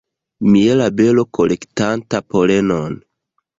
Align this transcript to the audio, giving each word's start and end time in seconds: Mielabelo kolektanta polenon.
Mielabelo 0.55 1.25
kolektanta 1.39 2.17
polenon. 2.29 2.93